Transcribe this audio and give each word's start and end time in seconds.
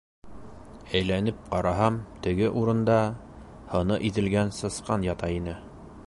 Әйләнеп 0.99 1.43
ҡараһам, 1.51 1.99
теге 2.27 2.49
урында... 2.61 2.97
һыны 3.73 4.01
иҙелгән 4.09 4.53
сысҡан 4.61 5.05
ята 5.09 5.33
ине. 5.35 5.59